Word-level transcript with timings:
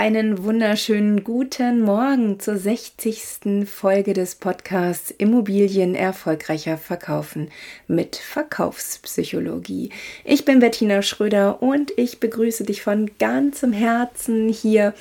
einen 0.00 0.44
wunderschönen 0.44 1.24
guten 1.24 1.82
Morgen 1.82 2.40
zur 2.40 2.56
60. 2.56 3.68
Folge 3.68 4.14
des 4.14 4.34
Podcasts 4.34 5.10
Immobilien 5.10 5.94
erfolgreicher 5.94 6.78
verkaufen 6.78 7.50
mit 7.86 8.16
Verkaufspsychologie. 8.16 9.90
Ich 10.24 10.46
bin 10.46 10.60
Bettina 10.60 11.02
Schröder 11.02 11.62
und 11.62 11.92
ich 11.98 12.18
begrüße 12.18 12.64
dich 12.64 12.80
von 12.80 13.10
ganzem 13.18 13.74
Herzen 13.74 14.48
hier 14.48 14.94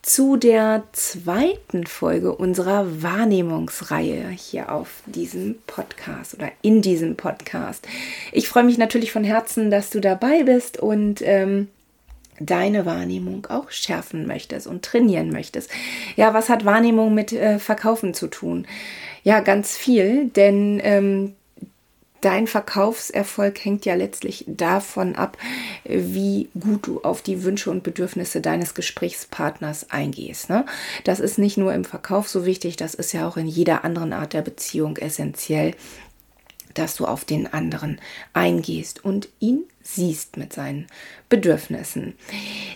zu 0.00 0.38
der 0.38 0.84
zweiten 0.92 1.86
Folge 1.86 2.34
unserer 2.34 3.02
Wahrnehmungsreihe 3.02 4.30
hier 4.30 4.72
auf 4.72 5.02
diesem 5.04 5.56
Podcast 5.66 6.32
oder 6.32 6.50
in 6.62 6.80
diesem 6.80 7.16
Podcast. 7.16 7.86
Ich 8.32 8.48
freue 8.48 8.64
mich 8.64 8.78
natürlich 8.78 9.12
von 9.12 9.24
Herzen, 9.24 9.70
dass 9.70 9.90
du 9.90 10.00
dabei 10.00 10.44
bist 10.44 10.78
und 10.78 11.20
ähm, 11.20 11.68
deine 12.46 12.86
Wahrnehmung 12.86 13.46
auch 13.46 13.70
schärfen 13.70 14.26
möchtest 14.26 14.66
und 14.66 14.84
trainieren 14.84 15.30
möchtest. 15.30 15.70
Ja, 16.16 16.34
was 16.34 16.48
hat 16.48 16.64
Wahrnehmung 16.64 17.14
mit 17.14 17.32
äh, 17.32 17.58
Verkaufen 17.58 18.14
zu 18.14 18.28
tun? 18.28 18.66
Ja, 19.24 19.40
ganz 19.40 19.76
viel, 19.76 20.28
denn 20.28 20.80
ähm, 20.82 21.34
dein 22.22 22.46
Verkaufserfolg 22.46 23.64
hängt 23.64 23.84
ja 23.84 23.94
letztlich 23.94 24.44
davon 24.46 25.16
ab, 25.16 25.36
wie 25.84 26.48
gut 26.58 26.86
du 26.86 27.00
auf 27.02 27.20
die 27.20 27.42
Wünsche 27.42 27.70
und 27.70 27.82
Bedürfnisse 27.82 28.40
deines 28.40 28.74
Gesprächspartners 28.74 29.90
eingehst. 29.90 30.48
Ne? 30.48 30.64
Das 31.04 31.20
ist 31.20 31.38
nicht 31.38 31.58
nur 31.58 31.74
im 31.74 31.84
Verkauf 31.84 32.28
so 32.28 32.46
wichtig, 32.46 32.76
das 32.76 32.94
ist 32.94 33.12
ja 33.12 33.28
auch 33.28 33.36
in 33.36 33.48
jeder 33.48 33.84
anderen 33.84 34.12
Art 34.12 34.32
der 34.32 34.42
Beziehung 34.42 34.96
essentiell 34.96 35.74
dass 36.74 36.96
du 36.96 37.06
auf 37.06 37.24
den 37.24 37.52
anderen 37.52 38.00
eingehst 38.32 39.04
und 39.04 39.28
ihn 39.40 39.64
siehst 39.82 40.36
mit 40.36 40.52
seinen 40.52 40.86
Bedürfnissen. 41.28 42.14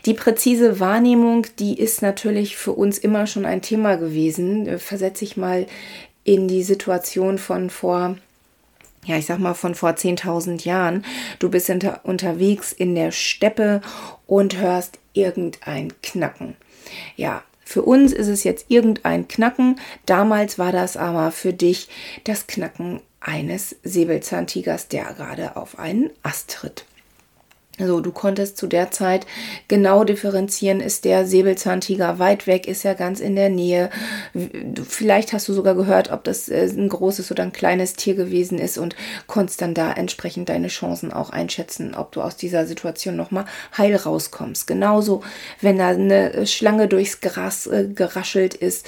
Die 0.04 0.14
präzise 0.14 0.80
Wahrnehmung, 0.80 1.46
die 1.58 1.78
ist 1.78 2.02
natürlich 2.02 2.56
für 2.56 2.72
uns 2.72 2.98
immer 2.98 3.26
schon 3.26 3.44
ein 3.44 3.62
Thema 3.62 3.96
gewesen. 3.96 4.78
Versetze 4.78 5.24
ich 5.24 5.36
mal 5.36 5.66
in 6.24 6.48
die 6.48 6.62
Situation 6.62 7.38
von 7.38 7.70
vor 7.70 8.16
ja, 9.06 9.16
ich 9.16 9.26
sag 9.26 9.38
mal 9.38 9.54
von 9.54 9.76
vor 9.76 9.90
10.000 9.90 10.64
Jahren. 10.64 11.04
Du 11.38 11.48
bist 11.48 11.68
hinter, 11.68 12.00
unterwegs 12.02 12.72
in 12.72 12.96
der 12.96 13.12
Steppe 13.12 13.80
und 14.26 14.58
hörst 14.58 14.98
irgendein 15.12 15.92
Knacken. 16.02 16.56
Ja, 17.14 17.44
für 17.64 17.82
uns 17.82 18.12
ist 18.12 18.28
es 18.28 18.44
jetzt 18.44 18.66
irgendein 18.68 19.28
Knacken. 19.28 19.80
Damals 20.06 20.58
war 20.58 20.72
das 20.72 20.96
aber 20.96 21.30
für 21.30 21.52
dich 21.52 21.88
das 22.24 22.46
Knacken 22.46 23.00
eines 23.26 23.76
Säbelzahntigers, 23.82 24.88
der 24.88 25.04
gerade 25.14 25.56
auf 25.56 25.78
einen 25.78 26.10
Ast 26.22 26.50
tritt. 26.50 26.84
Also 27.78 28.00
du 28.00 28.10
konntest 28.10 28.56
zu 28.56 28.66
der 28.66 28.90
Zeit 28.90 29.26
genau 29.68 30.04
differenzieren, 30.04 30.80
ist 30.80 31.04
der 31.04 31.26
Säbelzahntiger 31.26 32.18
weit 32.18 32.46
weg, 32.46 32.66
ist 32.66 32.86
er 32.86 32.94
ganz 32.94 33.20
in 33.20 33.36
der 33.36 33.50
Nähe. 33.50 33.90
Vielleicht 34.88 35.34
hast 35.34 35.46
du 35.48 35.52
sogar 35.52 35.74
gehört, 35.74 36.10
ob 36.10 36.24
das 36.24 36.48
äh, 36.48 36.70
ein 36.70 36.88
großes 36.88 37.30
oder 37.30 37.42
ein 37.42 37.52
kleines 37.52 37.92
Tier 37.92 38.14
gewesen 38.14 38.58
ist 38.58 38.78
und 38.78 38.96
konntest 39.26 39.60
dann 39.60 39.74
da 39.74 39.92
entsprechend 39.92 40.48
deine 40.48 40.68
Chancen 40.68 41.12
auch 41.12 41.28
einschätzen, 41.28 41.94
ob 41.94 42.12
du 42.12 42.22
aus 42.22 42.36
dieser 42.36 42.66
Situation 42.66 43.14
nochmal 43.14 43.44
heil 43.76 43.94
rauskommst. 43.94 44.66
Genauso, 44.66 45.22
wenn 45.60 45.76
da 45.76 45.88
eine 45.88 46.46
Schlange 46.46 46.88
durchs 46.88 47.20
Gras 47.20 47.66
äh, 47.66 47.88
geraschelt 47.94 48.54
ist 48.54 48.86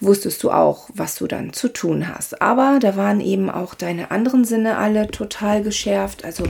wusstest 0.00 0.42
du 0.42 0.50
auch, 0.50 0.88
was 0.94 1.16
du 1.16 1.26
dann 1.26 1.52
zu 1.52 1.68
tun 1.68 2.08
hast. 2.08 2.40
Aber 2.42 2.78
da 2.80 2.96
waren 2.96 3.20
eben 3.20 3.50
auch 3.50 3.74
deine 3.74 4.10
anderen 4.10 4.44
Sinne 4.44 4.78
alle 4.78 5.08
total 5.08 5.62
geschärft. 5.62 6.24
Also 6.24 6.44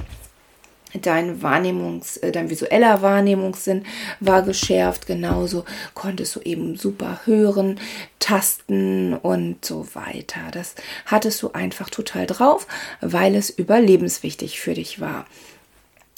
dein 0.95 1.43
Wahrnehmungs, 1.43 2.17
äh, 2.19 2.33
dein 2.33 2.51
visueller 2.51 3.03
Wahrnehmungssinn 3.03 3.85
war 4.21 4.43
geschärft. 4.43 5.07
Genauso 5.07 5.65
konntest 5.95 6.37
du 6.37 6.41
eben 6.41 6.77
super 6.77 7.21
hören, 7.25 7.79
tasten 8.19 9.15
und 9.15 9.65
so 9.65 9.87
weiter. 9.95 10.41
Das 10.53 10.75
hattest 11.07 11.43
du 11.43 11.53
einfach 11.53 11.91
total 11.91 12.27
drauf, 12.27 12.67
weil 13.01 13.35
es 13.35 13.51
überlebenswichtig 13.51 14.61
für 14.61 14.75
dich 14.75 15.01
war. 15.01 15.27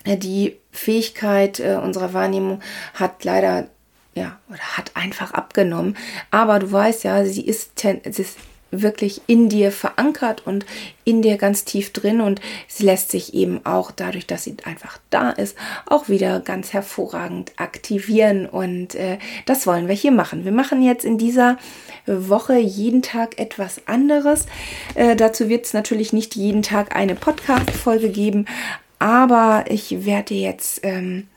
Die 0.05 0.57
Fähigkeit 0.73 1.61
äh, 1.61 1.79
unserer 1.83 2.13
Wahrnehmung 2.13 2.61
hat 2.95 3.25
leider 3.25 3.69
ja, 4.15 4.39
oder 4.49 4.61
hat 4.77 4.93
einfach 4.95 5.33
abgenommen. 5.33 5.97
Aber 6.31 6.59
du 6.59 6.71
weißt 6.71 7.05
ja, 7.05 7.25
sie 7.25 7.47
ist, 7.47 7.79
sie 7.79 8.23
ist 8.23 8.37
wirklich 8.73 9.21
in 9.27 9.49
dir 9.49 9.71
verankert 9.71 10.47
und 10.47 10.65
in 11.05 11.23
dir 11.23 11.37
ganz 11.37 11.65
tief 11.65 11.93
drin 11.93 12.21
und 12.21 12.41
sie 12.67 12.85
lässt 12.85 13.11
sich 13.11 13.35
eben 13.35 13.65
auch 13.65 13.91
dadurch, 13.91 14.27
dass 14.27 14.45
sie 14.45 14.57
einfach 14.65 14.99
da 15.11 15.31
ist, 15.31 15.57
auch 15.87 16.09
wieder 16.09 16.41
ganz 16.41 16.73
hervorragend 16.73 17.53
aktivieren 17.57 18.47
und 18.47 18.95
äh, 18.95 19.19
das 19.45 19.67
wollen 19.67 19.89
wir 19.89 19.95
hier 19.95 20.11
machen. 20.11 20.45
Wir 20.45 20.53
machen 20.53 20.83
jetzt 20.83 21.05
in 21.05 21.19
dieser 21.19 21.59
Woche 22.07 22.59
jeden 22.59 23.03
Tag 23.03 23.39
etwas 23.39 23.87
anderes. 23.87 24.47
Äh, 24.95 25.17
dazu 25.17 25.49
wird 25.49 25.67
es 25.67 25.75
natürlich 25.75 26.13
nicht 26.13 26.35
jeden 26.35 26.63
Tag 26.63 26.97
eine 26.97 27.15
Podcast-Folge 27.15 28.09
geben, 28.09 28.47
aber 28.99 29.65
ich 29.69 30.07
werde 30.07 30.35
jetzt 30.35 30.81
ähm, 30.83 31.29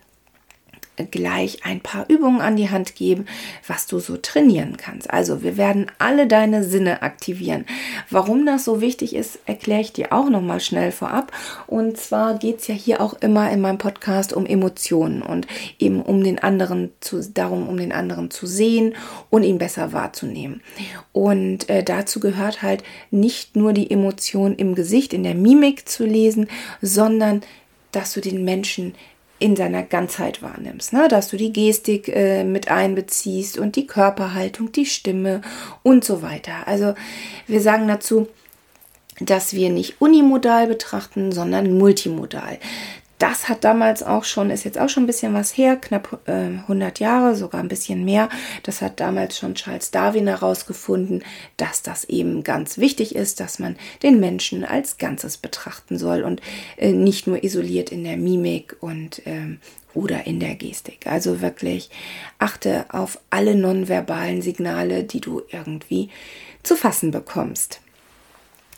gleich 1.11 1.65
ein 1.65 1.81
paar 1.81 2.05
Übungen 2.09 2.41
an 2.41 2.55
die 2.55 2.69
Hand 2.69 2.95
geben, 2.95 3.25
was 3.67 3.87
du 3.87 3.99
so 3.99 4.17
trainieren 4.17 4.77
kannst. 4.77 5.09
Also 5.09 5.43
wir 5.43 5.57
werden 5.57 5.91
alle 5.99 6.27
deine 6.27 6.63
Sinne 6.63 7.01
aktivieren. 7.01 7.65
Warum 8.09 8.45
das 8.45 8.65
so 8.65 8.81
wichtig 8.81 9.15
ist, 9.15 9.39
erkläre 9.45 9.81
ich 9.81 9.93
dir 9.93 10.13
auch 10.13 10.29
noch 10.29 10.41
mal 10.41 10.59
schnell 10.59 10.91
vorab. 10.91 11.31
Und 11.67 11.97
zwar 11.97 12.37
geht 12.37 12.59
es 12.59 12.67
ja 12.67 12.75
hier 12.75 13.01
auch 13.01 13.13
immer 13.21 13.51
in 13.51 13.61
meinem 13.61 13.77
Podcast 13.77 14.33
um 14.33 14.45
Emotionen 14.45 15.21
und 15.21 15.47
eben 15.79 16.01
um 16.01 16.23
den 16.23 16.39
anderen 16.39 16.91
zu, 16.99 17.21
darum, 17.21 17.67
um 17.67 17.77
den 17.77 17.91
anderen 17.91 18.31
zu 18.31 18.47
sehen 18.47 18.95
und 19.29 19.43
ihn 19.43 19.57
besser 19.57 19.93
wahrzunehmen. 19.93 20.61
Und 21.11 21.69
äh, 21.69 21.83
dazu 21.83 22.19
gehört 22.19 22.61
halt 22.61 22.83
nicht 23.11 23.55
nur 23.55 23.73
die 23.73 23.91
Emotion 23.91 24.55
im 24.55 24.75
Gesicht, 24.75 25.13
in 25.13 25.23
der 25.23 25.35
Mimik 25.35 25.87
zu 25.87 26.05
lesen, 26.05 26.47
sondern 26.81 27.41
dass 27.91 28.13
du 28.13 28.21
den 28.21 28.43
Menschen 28.43 28.93
in 29.37 29.55
seiner 29.55 29.83
Ganzheit 29.83 30.41
wahrnimmst, 30.41 30.93
ne? 30.93 31.07
dass 31.09 31.29
du 31.29 31.37
die 31.37 31.51
Gestik 31.51 32.07
äh, 32.07 32.43
mit 32.43 32.69
einbeziehst 32.69 33.57
und 33.57 33.75
die 33.75 33.85
Körperhaltung, 33.85 34.71
die 34.71 34.85
Stimme 34.85 35.41
und 35.83 36.05
so 36.05 36.21
weiter. 36.21 36.67
Also 36.67 36.95
wir 37.45 37.59
sagen 37.59 37.87
dazu, 37.87 38.27
dass 39.19 39.53
wir 39.53 39.69
nicht 39.69 40.01
unimodal 40.01 40.67
betrachten, 40.67 41.31
sondern 41.31 41.77
multimodal 41.77 42.59
das 43.17 43.47
hat 43.47 43.63
damals 43.63 44.03
auch 44.03 44.23
schon, 44.23 44.49
ist 44.49 44.65
jetzt 44.65 44.77
auch 44.77 44.89
schon 44.89 45.03
ein 45.03 45.07
bisschen 45.07 45.33
was 45.33 45.57
her, 45.57 45.77
knapp 45.77 46.19
äh, 46.25 46.31
100 46.31 46.99
Jahre, 46.99 47.35
sogar 47.35 47.61
ein 47.61 47.69
bisschen 47.69 48.03
mehr. 48.03 48.29
Das 48.63 48.81
hat 48.81 48.99
damals 48.99 49.37
schon 49.37 49.55
Charles 49.55 49.91
Darwin 49.91 50.27
herausgefunden, 50.27 51.23
dass 51.57 51.81
das 51.81 52.03
eben 52.05 52.43
ganz 52.43 52.77
wichtig 52.77 53.15
ist, 53.15 53.39
dass 53.39 53.59
man 53.59 53.77
den 54.03 54.19
Menschen 54.19 54.65
als 54.65 54.97
Ganzes 54.97 55.37
betrachten 55.37 55.97
soll 55.97 56.23
und 56.23 56.41
äh, 56.77 56.91
nicht 56.91 57.27
nur 57.27 57.43
isoliert 57.43 57.91
in 57.91 58.03
der 58.03 58.17
Mimik 58.17 58.75
und 58.81 59.21
ähm, 59.25 59.59
oder 59.93 60.27
in 60.27 60.41
der 60.41 60.55
Gestik. 60.55 61.07
Also 61.07 61.41
wirklich 61.41 61.89
achte 62.37 62.85
auf 62.89 63.19
alle 63.29 63.55
nonverbalen 63.55 64.41
Signale, 64.41 65.05
die 65.05 65.21
du 65.21 65.41
irgendwie 65.49 66.09
zu 66.63 66.75
fassen 66.75 67.11
bekommst. 67.11 67.79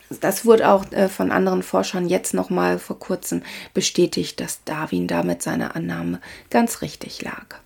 Das 0.10 0.46
wurde 0.46 0.70
auch 0.70 0.92
äh, 0.92 1.10
von 1.10 1.32
anderen 1.32 1.64
Forschern 1.64 2.08
jetzt 2.08 2.34
noch 2.34 2.50
mal 2.50 2.80
vor 2.80 3.00
kurzem 3.00 3.42
bestätigt, 3.74 4.40
dass 4.40 4.64
Darwin 4.64 5.08
damit 5.08 5.42
seiner 5.44 5.76
Annahme 5.76 6.22
ganz 6.50 6.82
richtig 6.82 7.22
lag. 7.22 7.58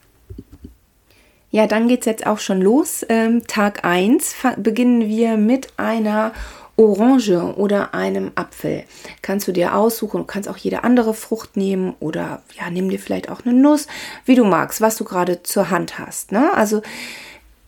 Ja, 1.52 1.68
dann 1.68 1.88
geht 1.88 2.02
es 2.02 2.06
jetzt 2.06 2.26
auch 2.26 2.40
schon 2.40 2.62
los. 2.62 3.06
Ähm, 3.10 3.46
Tag 3.46 3.84
1 3.84 4.36
beginnen 4.58 5.08
wir 5.08 5.36
mit 5.36 5.68
einer 5.78 6.32
Orange 6.78 7.58
oder 7.58 7.94
einem 7.94 8.32
Apfel. 8.36 8.86
Kannst 9.22 9.48
du 9.48 9.52
dir 9.52 9.76
aussuchen, 9.76 10.22
du 10.22 10.24
kannst 10.24 10.50
auch 10.50 10.58
jede 10.58 10.84
andere 10.84 11.14
Frucht 11.14 11.58
nehmen 11.58 11.94
oder 12.00 12.42
ja, 12.58 12.70
nimm 12.70 12.90
dir 12.90 13.00
vielleicht 13.00 13.30
auch 13.30 13.46
eine 13.46 13.54
Nuss, 13.54 13.88
wie 14.26 14.36
du 14.36 14.46
magst, 14.46 14.82
was 14.82 14.96
du 14.96 15.04
gerade 15.04 15.44
zur 15.44 15.70
Hand 15.70 16.00
hast. 16.00 16.32
Ne? 16.32 16.52
Also 16.54 16.82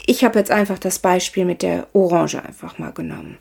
ich 0.05 0.23
habe 0.23 0.39
jetzt 0.39 0.51
einfach 0.51 0.79
das 0.79 0.99
Beispiel 0.99 1.45
mit 1.45 1.61
der 1.61 1.87
Orange 1.93 2.41
einfach 2.43 2.79
mal 2.79 2.91
genommen. 2.91 3.37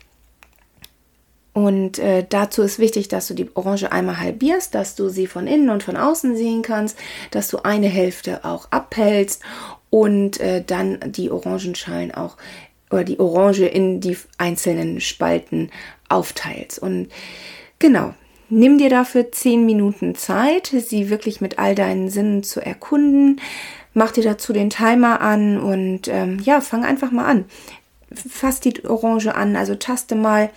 Und 1.53 1.99
äh, 1.99 2.25
dazu 2.27 2.63
ist 2.63 2.79
wichtig, 2.79 3.07
dass 3.09 3.27
du 3.27 3.35
die 3.35 3.49
Orange 3.55 3.91
einmal 3.91 4.19
halbierst, 4.19 4.73
dass 4.73 4.95
du 4.95 5.09
sie 5.09 5.27
von 5.27 5.45
innen 5.45 5.69
und 5.69 5.83
von 5.83 5.97
außen 5.97 6.35
sehen 6.35 6.63
kannst, 6.63 6.97
dass 7.29 7.47
du 7.49 7.59
eine 7.59 7.87
Hälfte 7.87 8.43
auch 8.43 8.67
abhältst 8.71 9.41
und 9.91 10.39
äh, 10.39 10.63
dann 10.65 10.99
die 11.05 11.29
Orangenschalen 11.29 12.11
auch 12.11 12.37
oder 12.89 13.03
die 13.03 13.19
Orange 13.19 13.65
in 13.65 14.01
die 14.01 14.17
einzelnen 14.37 14.99
Spalten 14.99 15.69
aufteilst. 16.09 16.79
Und 16.79 17.09
genau, 17.79 18.13
nimm 18.49 18.77
dir 18.77 18.89
dafür 18.89 19.31
zehn 19.31 19.65
Minuten 19.65 20.15
Zeit, 20.15 20.67
sie 20.67 21.09
wirklich 21.09 21.41
mit 21.41 21.59
all 21.59 21.75
deinen 21.75 22.09
Sinnen 22.09 22.43
zu 22.43 22.61
erkunden. 22.61 23.41
Mach 23.93 24.11
dir 24.11 24.23
dazu 24.23 24.53
den 24.53 24.69
Timer 24.69 25.21
an 25.21 25.59
und 25.59 26.07
ähm, 26.07 26.39
ja, 26.43 26.61
fang 26.61 26.83
einfach 26.83 27.11
mal 27.11 27.25
an. 27.25 27.45
Fass 28.11 28.59
die 28.59 28.85
Orange 28.85 29.33
an, 29.35 29.55
also 29.55 29.75
taste 29.75 30.15
mal 30.15 30.49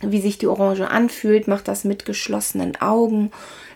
wie 0.00 0.20
sich 0.20 0.38
die 0.38 0.46
Orange 0.46 0.88
anfühlt, 0.88 1.48
mach 1.48 1.62
das 1.62 1.84
mit 1.84 2.04
geschlossenen 2.04 2.80
Augen, 2.80 3.30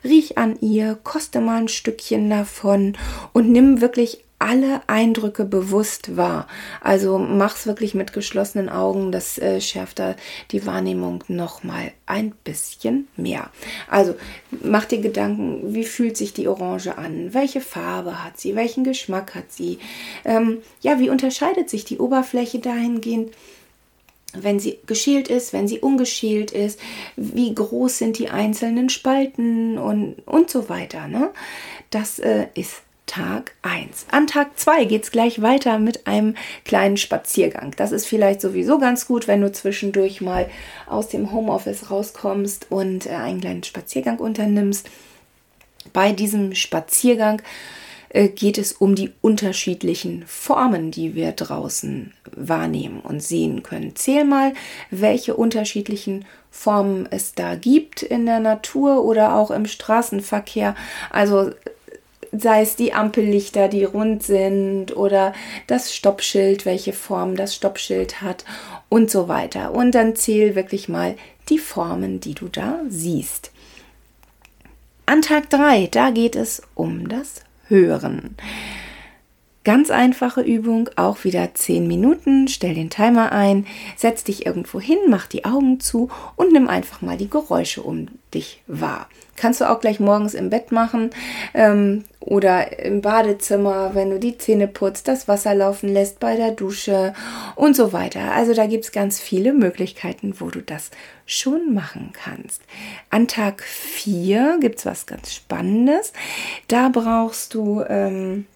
riech 0.05 0.39
an 0.39 0.57
ihr, 0.61 0.99
koste 1.03 1.41
mal 1.41 1.63
ein 1.63 1.69
Stückchen 1.69 2.31
davon 2.31 2.97
und 3.33 3.51
nimm 3.51 3.81
wirklich 3.81 4.25
alle 4.43 4.81
Eindrücke 4.89 5.45
bewusst 5.45 6.17
wahr. 6.17 6.49
Also 6.81 7.17
mach's 7.17 7.67
wirklich 7.67 7.95
mit 7.95 8.13
geschlossenen 8.13 8.69
Augen, 8.69 9.13
das 9.13 9.39
äh, 9.39 9.61
schärft 9.61 10.01
da 10.01 10.17
die 10.51 10.67
Wahrnehmung 10.67 11.23
noch 11.29 11.63
mal 11.63 11.93
ein 12.07 12.33
bisschen 12.43 13.07
mehr. 13.17 13.51
Also 13.89 14.17
mach 14.51 14.85
dir 14.85 15.01
Gedanken, 15.01 15.75
wie 15.75 15.85
fühlt 15.85 16.17
sich 16.17 16.33
die 16.33 16.49
Orange 16.49 16.99
an? 16.99 17.33
Welche 17.35 17.61
Farbe 17.61 18.25
hat 18.25 18.41
sie? 18.41 18.57
Welchen 18.57 18.83
Geschmack 18.83 19.37
hat 19.37 19.53
sie? 19.53 19.79
Ähm, 20.25 20.59
ja, 20.81 20.99
wie 20.99 21.11
unterscheidet 21.11 21.71
sich 21.71 21.85
die 21.85 21.99
Oberfläche 21.99 22.59
dahingehend? 22.59 23.33
Wenn 24.35 24.61
sie 24.61 24.79
geschält 24.87 25.29
ist, 25.29 25.53
wenn 25.53 25.69
sie 25.69 25.81
ungeschält 25.81 26.51
ist, 26.51 26.81
wie 27.17 27.55
groß 27.55 27.99
sind 27.99 28.19
die 28.19 28.31
einzelnen 28.31 28.89
Spalten 28.89 29.79
und, 29.79 30.17
und 30.27 30.51
so 30.51 30.69
weiter. 30.69 31.09
Ne? 31.09 31.31
Das 31.91 32.19
äh, 32.19 32.47
ist 32.55 32.83
Tag 33.07 33.55
1. 33.61 34.07
An 34.11 34.27
Tag 34.27 34.59
2 34.59 34.87
geht 34.87 35.03
es 35.03 35.11
gleich 35.11 35.43
weiter 35.43 35.79
mit 35.79 36.07
einem 36.07 36.35
kleinen 36.65 36.97
Spaziergang. 36.97 37.75
Das 37.77 37.93
ist 37.93 38.07
vielleicht 38.07 38.41
sowieso 38.41 38.79
ganz 38.79 39.07
gut, 39.07 39.29
wenn 39.29 39.43
du 39.43 39.53
zwischendurch 39.53 40.23
mal 40.23 40.49
aus 40.87 41.09
dem 41.09 41.31
Homeoffice 41.31 41.91
rauskommst 41.91 42.71
und 42.71 43.07
äh, 43.07 43.11
einen 43.11 43.41
kleinen 43.41 43.65
Spaziergang 43.65 44.19
unternimmst. 44.19 44.89
Bei 45.93 46.13
diesem 46.13 46.55
Spaziergang 46.55 47.43
geht 48.13 48.59
es 48.59 48.73
um 48.73 48.95
die 48.95 49.13
unterschiedlichen 49.23 50.25
Formen, 50.27 50.91
die 50.91 51.15
wir 51.15 51.33
draußen 51.33 52.13
wahrnehmen 52.37 53.01
und 53.01 53.23
sehen 53.23 53.63
können. 53.63 53.97
Zähl 53.97 54.25
mal, 54.25 54.53
welche 54.91 55.35
unterschiedlichen 55.35 56.27
Formen 56.51 57.09
es 57.11 57.35
da 57.35 57.55
gibt 57.55 58.03
in 58.03 58.27
der 58.27 58.41
Natur 58.41 59.05
oder 59.05 59.35
auch 59.35 59.51
im 59.51 59.67
Straßenverkehr. 59.67 60.75
Also 61.11 61.53
sei 62.33 62.63
es 62.63 62.77
die 62.77 62.93
Ampellichter, 62.93 63.69
die 63.69 63.85
rund 63.85 64.23
sind 64.23 64.95
oder 64.95 65.33
das 65.67 65.95
Stoppschild, 65.95 66.67
welche 66.67 66.93
Form 66.93 67.37
das 67.37 67.55
Stoppschild 67.55 68.21
hat 68.21 68.45
und 68.91 69.11
so 69.11 69.29
weiter. 69.29 69.73
Und 69.73 69.95
dann 69.95 70.17
zähl 70.17 70.55
wirklich 70.55 70.89
mal 70.89 71.17
die 71.49 71.59
Formen, 71.59 72.21
die 72.21 72.35
du 72.35 72.49
da 72.49 72.81
siehst. 72.89 73.53
An 75.07 75.23
Tag 75.23 75.49
3, 75.51 75.89
da 75.91 76.11
geht 76.11 76.37
es 76.37 76.63
um 76.75 77.09
das 77.09 77.43
Hören. 77.73 78.37
Ganz 79.65 79.91
einfache 79.91 80.43
Übung, 80.43 80.91
auch 80.97 81.25
wieder 81.25 81.55
10 81.55 81.87
Minuten. 81.87 82.49
Stell 82.49 82.75
den 82.75 82.91
Timer 82.91 83.33
ein, 83.33 83.67
setz 83.97 84.25
dich 84.25 84.45
irgendwo 84.45 84.79
hin, 84.79 84.99
mach 85.09 85.27
die 85.27 85.47
Augen 85.47 85.81
zu 85.81 86.11
und 86.37 86.53
nimm 86.53 86.69
einfach 86.69 87.01
mal 87.01 87.17
die 87.17 87.31
Geräusche 87.31 87.83
um 87.83 88.09
dich 88.35 88.63
wahr. 88.67 89.09
Kannst 89.37 89.63
du 89.63 89.71
auch 89.71 89.81
gleich 89.81 90.01
morgens 90.01 90.35
im 90.35 90.51
Bett 90.51 90.71
machen 90.71 91.11
ähm, 91.55 92.05
oder 92.25 92.79
im 92.79 93.01
Badezimmer, 93.01 93.95
wenn 93.95 94.11
du 94.11 94.19
die 94.19 94.39
Zähne 94.39 94.69
putzt, 94.69 95.09
das 95.09 95.29
Wasser 95.29 95.55
laufen 95.55 95.93
lässt 95.93 96.21
bei 96.21 96.37
der 96.37 96.53
Dusche 96.53 97.13
und 97.57 97.77
so 97.77 97.93
weiter. 97.93 98.33
Also 98.33 98.55
da 98.55 98.67
gibt 98.67 98.85
es 98.85 98.93
ganz 98.93 99.21
viele 99.21 99.53
Möglichkeiten, 99.53 100.35
wo 100.39 100.49
du 100.49 100.63
das 100.63 100.91
schon 101.27 101.75
machen 101.75 102.13
kannst. 102.13 102.63
An 103.11 103.29
Tag 103.29 103.63
4 103.63 104.59
gibt 104.61 104.79
es 104.79 104.87
was 104.87 105.07
ganz 105.07 105.33
Spannendes. 105.33 106.13
Da 106.69 106.89
brauchst 106.89 107.55
du... 107.55 107.83
Ähm, 107.89 108.47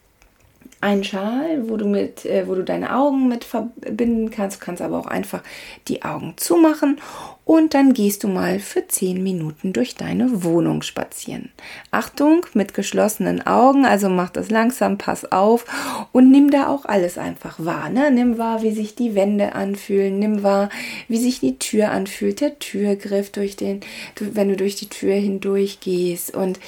einen 0.81 1.05
Schal, 1.05 1.69
wo 1.69 1.77
du 1.77 1.87
mit, 1.87 2.25
äh, 2.27 2.47
wo 2.47 2.55
du 2.55 2.63
deine 2.63 2.95
Augen 2.95 3.29
mit 3.29 3.45
verbinden 3.45 4.31
kannst. 4.31 4.61
Du 4.61 4.65
kannst 4.65 4.83
aber 4.83 4.99
auch 4.99 5.07
einfach 5.07 5.43
die 5.89 6.03
Augen 6.03 6.35
zumachen 6.37 7.01
und 7.45 7.75
dann 7.75 7.95
gehst 7.95 8.25
du 8.25 8.29
mal 8.29 8.59
für 8.59 8.87
10 8.87 9.23
Minuten 9.23 9.73
durch 9.73 9.95
deine 9.95 10.45
Wohnung 10.45 10.83
spazieren. 10.83 11.51
Achtung, 11.91 12.45
mit 12.55 12.75
geschlossenen 12.75 13.47
Augen, 13.47 13.87
also 13.87 14.09
mach 14.09 14.31
das 14.31 14.51
langsam, 14.51 14.99
pass 14.99 15.31
auf 15.33 15.65
und 16.13 16.31
nimm 16.31 16.51
da 16.51 16.69
auch 16.69 16.85
alles 16.85 17.19
einfach 17.19 17.57
wahr. 17.59 17.89
Ne? 17.89 18.11
Nimm 18.11 18.37
wahr, 18.37 18.63
wie 18.63 18.73
sich 18.73 18.95
die 18.95 19.15
Wände 19.15 19.55
anfühlen, 19.55 20.19
nimm 20.19 20.43
wahr, 20.43 20.69
wie 21.09 21.19
sich 21.19 21.41
die 21.41 21.59
Tür 21.59 21.91
anfühlt, 21.91 22.41
der 22.41 22.59
Türgriff 22.59 23.31
durch 23.31 23.57
den, 23.57 23.81
wenn 24.21 24.49
du 24.49 24.57
durch 24.57 24.77
die 24.77 24.89
Tür 24.89 25.15
hindurch 25.15 25.81
gehst 25.81 26.35
und 26.35 26.61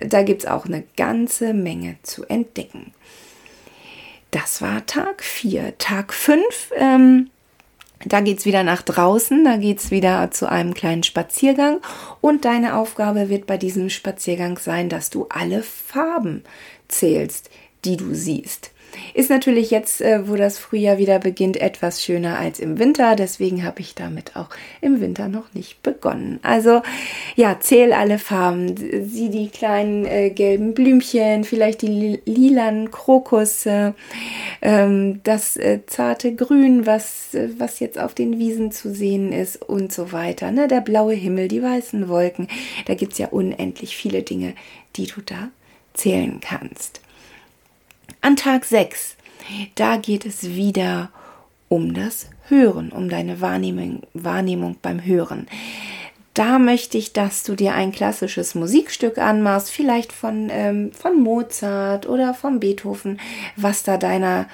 da 0.00 0.22
gibt 0.22 0.42
es 0.42 0.48
auch 0.48 0.66
eine 0.66 0.84
ganze 0.96 1.54
Menge 1.54 1.96
zu 2.02 2.24
entdecken. 2.24 2.92
Das 4.32 4.62
war 4.62 4.86
Tag 4.86 5.22
4. 5.22 5.76
Tag 5.76 6.14
5, 6.14 6.72
ähm, 6.76 7.30
da 8.06 8.22
geht 8.22 8.38
es 8.38 8.46
wieder 8.46 8.62
nach 8.62 8.80
draußen, 8.80 9.44
da 9.44 9.58
geht 9.58 9.78
es 9.78 9.90
wieder 9.90 10.30
zu 10.30 10.48
einem 10.48 10.72
kleinen 10.72 11.02
Spaziergang 11.02 11.82
und 12.22 12.46
deine 12.46 12.76
Aufgabe 12.76 13.28
wird 13.28 13.46
bei 13.46 13.58
diesem 13.58 13.90
Spaziergang 13.90 14.56
sein, 14.56 14.88
dass 14.88 15.10
du 15.10 15.26
alle 15.28 15.62
Farben 15.62 16.44
zählst, 16.88 17.50
die 17.84 17.96
du 17.96 18.14
siehst. 18.14 18.70
Ist 19.14 19.30
natürlich 19.30 19.70
jetzt, 19.70 20.00
äh, 20.00 20.28
wo 20.28 20.36
das 20.36 20.58
Frühjahr 20.58 20.98
wieder 20.98 21.18
beginnt, 21.18 21.56
etwas 21.56 22.04
schöner 22.04 22.38
als 22.38 22.60
im 22.60 22.78
Winter. 22.78 23.16
Deswegen 23.16 23.64
habe 23.64 23.80
ich 23.80 23.94
damit 23.94 24.36
auch 24.36 24.48
im 24.80 25.00
Winter 25.00 25.28
noch 25.28 25.52
nicht 25.54 25.82
begonnen. 25.82 26.38
Also 26.42 26.82
ja, 27.36 27.58
zähl 27.60 27.92
alle 27.92 28.18
Farben. 28.18 28.74
Sieh 28.76 29.30
die 29.30 29.48
kleinen 29.48 30.06
äh, 30.06 30.30
gelben 30.30 30.74
Blümchen, 30.74 31.44
vielleicht 31.44 31.82
die 31.82 32.20
lilanen 32.24 32.90
Krokusse, 32.90 33.94
ähm, 34.60 35.20
das 35.24 35.56
äh, 35.56 35.80
zarte 35.86 36.34
Grün, 36.34 36.86
was, 36.86 37.34
äh, 37.34 37.48
was 37.58 37.80
jetzt 37.80 37.98
auf 37.98 38.14
den 38.14 38.38
Wiesen 38.38 38.72
zu 38.72 38.94
sehen 38.94 39.32
ist 39.32 39.62
und 39.62 39.92
so 39.92 40.12
weiter. 40.12 40.50
Ne? 40.50 40.68
Der 40.68 40.80
blaue 40.80 41.14
Himmel, 41.14 41.48
die 41.48 41.62
weißen 41.62 42.08
Wolken. 42.08 42.48
Da 42.86 42.94
gibt 42.94 43.12
es 43.12 43.18
ja 43.18 43.28
unendlich 43.28 43.96
viele 43.96 44.22
Dinge, 44.22 44.54
die 44.96 45.06
du 45.06 45.20
da 45.20 45.50
zählen 45.94 46.40
kannst. 46.40 47.01
An 48.24 48.36
Tag 48.36 48.64
6, 48.64 49.16
da 49.74 49.96
geht 49.96 50.24
es 50.24 50.44
wieder 50.44 51.10
um 51.68 51.92
das 51.92 52.30
Hören, 52.46 52.92
um 52.92 53.08
deine 53.08 53.40
Wahrnehmung, 53.40 54.02
Wahrnehmung 54.14 54.76
beim 54.80 55.04
Hören. 55.04 55.48
Da 56.32 56.60
möchte 56.60 56.98
ich, 56.98 57.12
dass 57.12 57.42
du 57.42 57.56
dir 57.56 57.74
ein 57.74 57.90
klassisches 57.90 58.54
Musikstück 58.54 59.18
anmachst, 59.18 59.72
vielleicht 59.72 60.12
von, 60.12 60.50
ähm, 60.52 60.92
von 60.92 61.20
Mozart 61.20 62.08
oder 62.08 62.32
von 62.32 62.60
Beethoven, 62.60 63.18
was 63.56 63.82
da 63.82 63.96
deiner, 63.96 64.46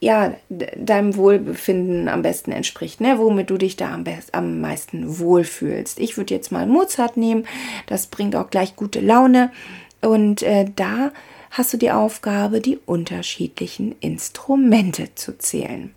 ja, 0.00 0.32
deinem 0.48 1.14
Wohlbefinden 1.16 2.08
am 2.08 2.22
besten 2.22 2.52
entspricht, 2.52 3.02
ne? 3.02 3.18
womit 3.18 3.50
du 3.50 3.58
dich 3.58 3.76
da 3.76 3.92
am, 3.92 4.04
am 4.32 4.62
meisten 4.62 5.18
wohlfühlst. 5.18 6.00
Ich 6.00 6.16
würde 6.16 6.32
jetzt 6.32 6.50
mal 6.50 6.66
Mozart 6.66 7.18
nehmen, 7.18 7.44
das 7.86 8.06
bringt 8.06 8.34
auch 8.34 8.48
gleich 8.48 8.76
gute 8.76 9.00
Laune 9.00 9.52
und 10.00 10.42
äh, 10.42 10.64
da 10.74 11.12
hast 11.52 11.72
du 11.72 11.76
die 11.76 11.92
Aufgabe, 11.92 12.60
die 12.60 12.78
unterschiedlichen 12.84 13.94
Instrumente 14.00 15.14
zu 15.14 15.38
zählen. 15.38 15.94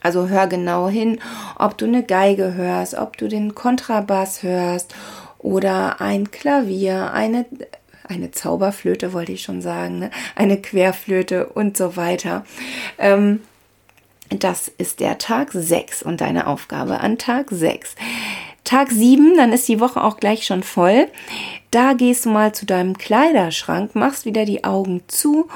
Also 0.00 0.28
hör 0.28 0.46
genau 0.46 0.88
hin, 0.88 1.20
ob 1.58 1.78
du 1.78 1.86
eine 1.86 2.02
Geige 2.02 2.54
hörst, 2.54 2.94
ob 2.94 3.16
du 3.16 3.28
den 3.28 3.54
Kontrabass 3.54 4.42
hörst 4.42 4.94
oder 5.38 6.00
ein 6.00 6.30
Klavier, 6.30 7.12
eine, 7.12 7.46
eine 8.06 8.30
Zauberflöte 8.30 9.12
wollte 9.12 9.32
ich 9.32 9.42
schon 9.42 9.62
sagen, 9.62 10.00
ne? 10.00 10.10
eine 10.34 10.60
Querflöte 10.60 11.46
und 11.46 11.76
so 11.76 11.96
weiter. 11.96 12.44
Ähm, 12.98 13.40
das 14.28 14.68
ist 14.68 15.00
der 15.00 15.18
Tag 15.18 15.50
6 15.52 16.02
und 16.02 16.20
deine 16.20 16.48
Aufgabe 16.48 17.00
an 17.00 17.18
Tag 17.18 17.46
6. 17.50 17.94
Tag 18.66 18.90
7, 18.90 19.36
dann 19.36 19.52
ist 19.52 19.68
die 19.68 19.78
Woche 19.78 20.02
auch 20.02 20.16
gleich 20.16 20.44
schon 20.44 20.64
voll. 20.64 21.06
Da 21.70 21.92
gehst 21.92 22.24
du 22.24 22.30
mal 22.30 22.52
zu 22.52 22.66
deinem 22.66 22.98
Kleiderschrank, 22.98 23.94
machst 23.94 24.24
wieder 24.24 24.44
die 24.44 24.64
Augen 24.64 25.02
zu 25.06 25.48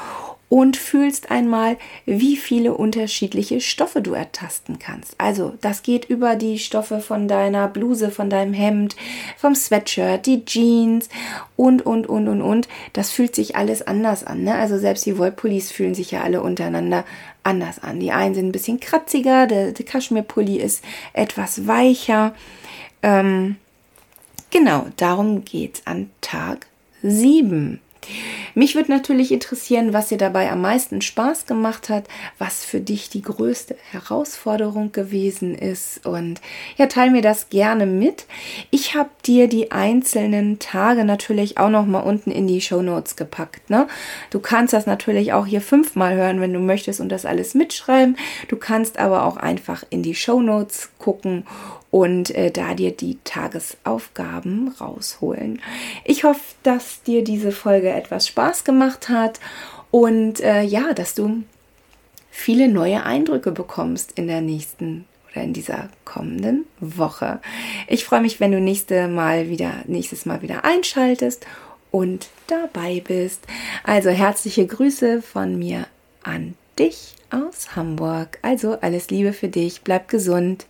und 0.49 0.77
fühlst 0.77 1.33
einmal, 1.33 1.77
wie 2.07 2.37
viele 2.37 2.75
unterschiedliche 2.75 3.61
Stoffe 3.61 4.01
du 4.01 4.13
ertasten 4.13 4.79
kannst. 4.79 5.15
Also, 5.19 5.55
das 5.61 5.83
geht 5.83 6.05
über 6.05 6.37
die 6.37 6.61
Stoffe 6.61 7.01
von 7.01 7.27
deiner 7.27 7.67
Bluse, 7.67 8.13
von 8.13 8.31
deinem 8.31 8.53
Hemd, 8.53 8.95
vom 9.37 9.57
Sweatshirt, 9.57 10.27
die 10.27 10.45
Jeans 10.45 11.09
und, 11.57 11.85
und, 11.85 12.09
und, 12.09 12.29
und, 12.29 12.43
und. 12.43 12.69
Das 12.93 13.11
fühlt 13.11 13.35
sich 13.35 13.57
alles 13.57 13.83
anders 13.83 14.25
an. 14.25 14.45
Ne? 14.45 14.55
Also, 14.55 14.79
selbst 14.79 15.05
die 15.05 15.19
Wollpullis 15.19 15.73
fühlen 15.73 15.95
sich 15.95 16.13
ja 16.13 16.23
alle 16.23 16.43
untereinander 16.43 17.05
anders 17.43 17.83
an. 17.83 17.99
Die 17.99 18.13
einen 18.13 18.35
sind 18.35 18.47
ein 18.47 18.53
bisschen 18.53 18.79
kratziger, 18.79 19.49
der, 19.49 19.73
der 19.73 19.85
Kaschmirpulli 19.85 20.59
ist 20.59 20.85
etwas 21.13 21.67
weicher. 21.67 22.35
Ähm, 23.03 23.57
genau, 24.51 24.87
darum 24.97 25.45
geht 25.45 25.77
es 25.77 25.87
an 25.87 26.11
Tag 26.21 26.67
7. 27.03 27.81
Mich 28.55 28.75
würde 28.75 28.91
natürlich 28.91 29.31
interessieren, 29.31 29.93
was 29.93 30.09
dir 30.09 30.19
dabei 30.19 30.51
am 30.51 30.61
meisten 30.61 31.03
Spaß 31.03 31.47
gemacht 31.47 31.89
hat, 31.89 32.05
was 32.39 32.65
für 32.65 32.81
dich 32.81 33.11
die 33.11 33.23
größte 33.23 33.77
Herausforderung 33.91 34.93
gewesen 34.93 35.55
ist. 35.55 36.05
Und 36.07 36.41
ja, 36.77 36.87
teile 36.87 37.11
mir 37.11 37.23
das 37.23 37.49
gerne 37.49 37.87
mit. 37.87 38.27
Ich 38.71 38.95
habe 38.95 39.11
dir 39.25 39.49
die 39.49 39.71
einzelnen 39.71 40.59
Tage 40.59 41.05
natürlich 41.05 41.59
auch 41.59 41.71
noch 41.71 41.87
mal 41.87 42.01
unten 42.01 42.31
in 42.31 42.47
die 42.47 42.61
Show 42.61 42.83
Notes 42.83 43.17
gepackt. 43.17 43.71
Ne? 43.71 43.87
Du 44.31 44.41
kannst 44.41 44.73
das 44.73 44.87
natürlich 44.87 45.33
auch 45.33 45.47
hier 45.47 45.61
fünfmal 45.61 46.17
hören, 46.17 46.41
wenn 46.41 46.53
du 46.53 46.61
möchtest 46.61 47.01
und 47.01 47.11
das 47.11 47.27
alles 47.27 47.55
mitschreiben. 47.55 48.17
Du 48.49 48.57
kannst 48.57 48.99
aber 48.99 49.25
auch 49.25 49.37
einfach 49.37 49.85
in 49.91 50.03
die 50.03 50.15
Show 50.15 50.41
Notes 50.41 50.91
gucken 50.99 51.45
und 51.91 52.31
äh, 52.35 52.51
da 52.51 52.75
dir 52.75 52.93
die 52.93 53.19
Tagesaufgaben 53.25 54.75
rausholen. 54.81 55.61
Ich 56.05 56.25
hoffe, 56.25 56.41
dass 56.63 57.03
dir 57.03 57.25
diese 57.25 57.53
Folge 57.53 57.91
etwas 57.91 58.29
Spaß 58.29 58.65
gemacht 58.65 59.09
hat 59.09 59.41
und 59.91 60.41
äh, 60.41 60.63
ja, 60.63 60.93
dass 60.95 61.15
du 61.15 61.43
viele 62.31 62.69
neue 62.69 63.05
Eindrücke 63.05 63.51
bekommst 63.51 64.13
in 64.13 64.29
der 64.29 64.41
nächsten 64.41 65.05
oder 65.31 65.43
in 65.43 65.53
dieser 65.53 65.89
kommenden 66.05 66.65
Woche. 66.81 67.41
Ich 67.89 68.05
freue 68.05 68.21
mich, 68.21 68.41
wenn 68.41 68.53
du 68.53 68.61
nächste 68.61 69.09
Mal 69.09 69.49
wieder, 69.49 69.73
nächstes 69.87 70.27
Mal 70.27 70.43
wieder 70.43 70.65
einschaltest 70.65 71.47
und 71.91 72.29
dabei 72.47 73.03
bist. 73.05 73.43
Also 73.85 74.11
herzliche 74.11 74.67
Grüße 74.67 75.23
von 75.23 75.59
mir 75.59 75.87
an 76.23 76.55
dich 76.79 77.15
aus 77.31 77.77
Hamburg. 77.77 78.39
Also 78.43 78.79
alles 78.81 79.11
Liebe 79.11 79.33
für 79.33 79.49
dich, 79.49 79.83
bleib 79.83 80.09
gesund. 80.09 80.67